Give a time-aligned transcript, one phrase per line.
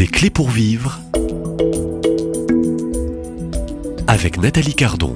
[0.00, 0.98] Des clés pour vivre
[4.06, 5.14] avec Nathalie Cardon.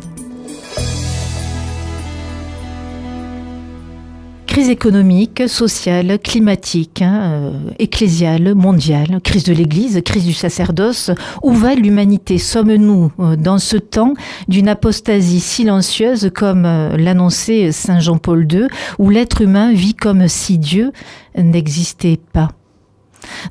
[4.47, 11.11] Crise économique, sociale, climatique, hein, euh, ecclésiale, mondiale, crise de l'Église, crise du sacerdoce.
[11.43, 12.37] Où va l'humanité?
[12.37, 14.13] Sommes-nous euh, dans ce temps
[14.49, 18.67] d'une apostasie silencieuse comme euh, l'annonçait Saint Jean-Paul II,
[18.99, 20.93] où l'être humain vit comme si Dieu
[21.39, 22.51] n'existait pas?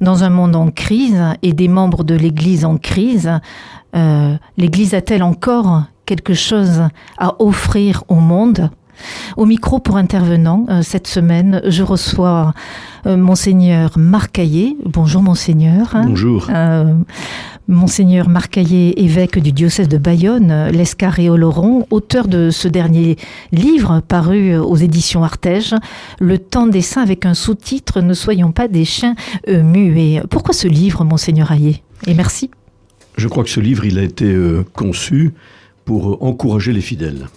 [0.04, 3.32] Dans un monde en crise et des membres de l'Église en crise,
[4.58, 6.84] l'Église a-t-elle encore quelque chose
[7.18, 8.70] à offrir au monde?
[9.38, 12.54] Au micro pour intervenant, euh, cette semaine, je reçois
[13.06, 14.78] euh, Monseigneur Marcaillé.
[14.86, 15.96] Bonjour Monseigneur.
[16.06, 16.48] Bonjour.
[16.50, 16.94] Euh,
[17.68, 23.16] Monseigneur Marcaillé, évêque du diocèse de Bayonne, l'Escar et Oloron, auteur de ce dernier
[23.54, 25.74] livre paru aux éditions Artege,
[26.20, 29.16] Le temps des saints avec un sous-titre Ne soyons pas des chiens
[29.48, 30.22] muets.
[30.30, 32.52] Pourquoi ce livre, Monseigneur Ayé Et merci.
[33.18, 34.36] Je crois que ce livre, il a été
[34.74, 35.34] conçu
[35.86, 37.28] pour encourager les fidèles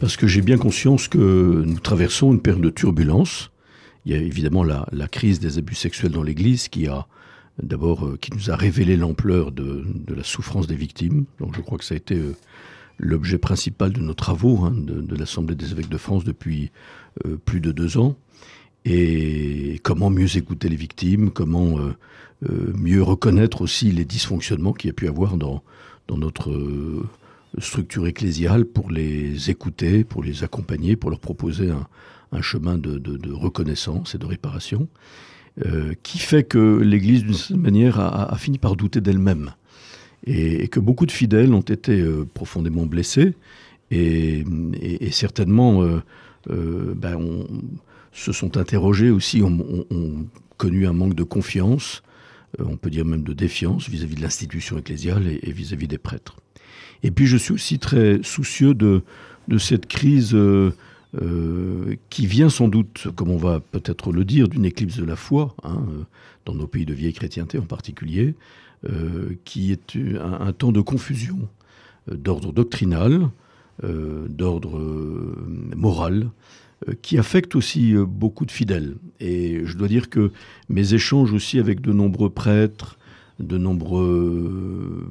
[0.00, 3.50] parce que j'ai bien conscience que nous traversons une période de turbulence.
[4.04, 7.06] Il y a évidemment la crise des abus sexuels dans l'Église qui a
[7.62, 11.24] d'abord euh, qui nous a révélé l'ampleur de, la souffrance des victimes.
[11.40, 12.34] Donc je crois que ça a été euh,
[12.98, 16.70] l'objet principal de nos travaux hein, de, l'Assemblée des évêques de France depuis
[17.26, 18.16] euh, plus de deux ans.
[18.84, 21.78] Et comment mieux écouter les victimes, comment
[22.48, 25.62] mieux reconnaître aussi les dysfonctionnements qu'il y a pu avoir dans,
[26.16, 26.54] notre
[27.58, 31.70] structure ecclésiale pour les écouter, pour les accompagner, pour leur proposer
[32.32, 34.88] un, chemin de, reconnaissance et de réparation,
[35.66, 39.52] euh, qui fait que l'Église, d'une certaine manière, a, fini par douter d'elle-même.
[40.24, 43.34] Et, que beaucoup de fidèles ont été euh, profondément blessés,
[43.90, 44.44] et,
[45.10, 47.46] certainement euh, ben on,
[48.12, 50.26] se sont interrogés aussi, ont, ont, ont
[50.58, 52.02] connu un manque de confiance,
[52.58, 55.98] on peut dire même de défiance vis-à-vis -vis de l'institution ecclésiale et vis-à-vis -vis des
[55.98, 56.36] prêtres.
[57.02, 59.02] Et puis je suis aussi très soucieux de
[59.58, 60.36] cette crise
[61.14, 65.04] euh, euh, qui vient sans doute, comme on va peut-être le dire, d'une éclipse de
[65.04, 65.82] la foi, hein,
[66.44, 68.34] dans nos pays de vieille chrétienté en particulier,
[68.88, 71.48] euh, qui est un, un temps de confusion
[72.10, 73.28] euh, d'ordre doctrinal,
[73.84, 75.34] euh, d'ordre euh,
[75.76, 76.30] moral,
[76.88, 78.96] euh, qui affecte aussi euh, beaucoup de fidèles.
[79.20, 80.30] Et je dois dire que
[80.68, 82.98] mes échanges aussi avec de nombreux prêtres,
[83.38, 85.08] de nombreux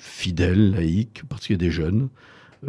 [0.00, 2.08] fidèles laïcs, parce qu'il y a des jeunes,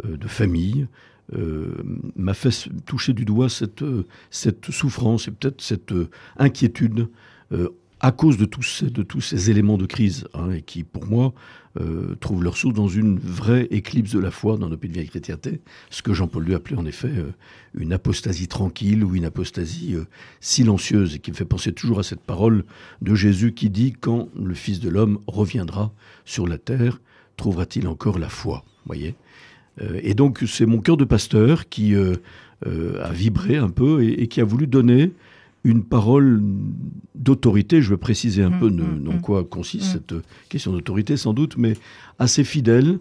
[0.04, 5.60] euh, de familles, euh, m'a fait toucher du doigt cette, euh, cette souffrance et peut-être
[5.60, 7.08] cette euh, inquiétude
[7.52, 7.70] euh,
[8.00, 11.06] à cause de tous ces, de tous ces éléments de crise hein, et qui, pour
[11.06, 11.32] moi,
[11.80, 14.94] euh, trouvent leur source dans une vraie éclipse de la foi dans nos pays de
[14.94, 17.32] vieille chrétienté, ce que Jean-Paul lui appelait en effet euh,
[17.74, 20.04] une apostasie tranquille ou une apostasie euh,
[20.40, 22.64] silencieuse et qui me fait penser toujours à cette parole
[23.00, 25.92] de Jésus qui dit quand le Fils de l'homme reviendra
[26.26, 27.00] sur la terre,
[27.36, 28.64] trouvera-t-il encore la foi?
[28.84, 29.14] Voyez?
[29.14, 32.14] euh, Et donc c'est mon cœur de pasteur qui euh,
[32.66, 35.12] euh, a vibré un peu et, et qui a voulu donner
[35.64, 36.42] une parole
[37.14, 39.92] d'autorité, je veux préciser un mmh, peu dans mmh, quoi consiste mmh.
[39.92, 40.14] cette
[40.50, 41.72] question d'autorité sans doute, mais
[42.18, 42.98] assez fidèle